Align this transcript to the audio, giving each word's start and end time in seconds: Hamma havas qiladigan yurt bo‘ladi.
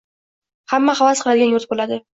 Hamma 0.75 0.97
havas 1.03 1.23
qiladigan 1.27 1.57
yurt 1.59 1.73
bo‘ladi. 1.75 2.07